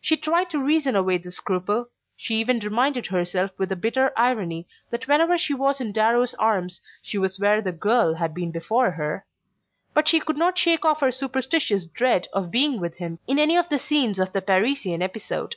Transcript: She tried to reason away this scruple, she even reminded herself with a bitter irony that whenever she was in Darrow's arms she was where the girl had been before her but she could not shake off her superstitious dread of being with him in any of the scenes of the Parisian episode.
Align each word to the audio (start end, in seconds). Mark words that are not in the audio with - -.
She 0.00 0.16
tried 0.16 0.50
to 0.50 0.58
reason 0.58 0.96
away 0.96 1.18
this 1.18 1.36
scruple, 1.36 1.90
she 2.16 2.34
even 2.40 2.58
reminded 2.58 3.06
herself 3.06 3.52
with 3.56 3.70
a 3.70 3.76
bitter 3.76 4.12
irony 4.16 4.66
that 4.90 5.06
whenever 5.06 5.38
she 5.38 5.54
was 5.54 5.80
in 5.80 5.92
Darrow's 5.92 6.34
arms 6.34 6.80
she 7.02 7.18
was 7.18 7.38
where 7.38 7.62
the 7.62 7.70
girl 7.70 8.14
had 8.14 8.34
been 8.34 8.50
before 8.50 8.90
her 8.90 9.24
but 9.94 10.08
she 10.08 10.18
could 10.18 10.36
not 10.36 10.58
shake 10.58 10.84
off 10.84 10.98
her 11.02 11.12
superstitious 11.12 11.84
dread 11.86 12.26
of 12.32 12.50
being 12.50 12.80
with 12.80 12.96
him 12.96 13.20
in 13.28 13.38
any 13.38 13.56
of 13.56 13.68
the 13.68 13.78
scenes 13.78 14.18
of 14.18 14.32
the 14.32 14.42
Parisian 14.42 15.02
episode. 15.02 15.54